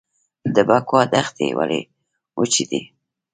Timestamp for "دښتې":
1.13-1.47